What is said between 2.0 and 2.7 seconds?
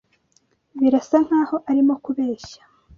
kubeshya.